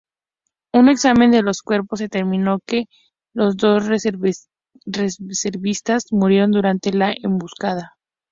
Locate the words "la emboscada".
6.91-7.97